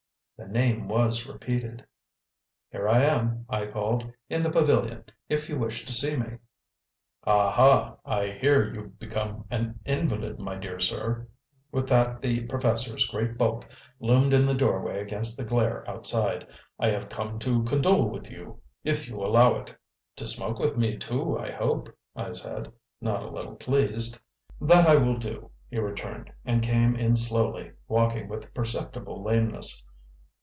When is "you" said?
5.47-5.59, 8.73-8.85, 18.31-18.61, 19.07-19.17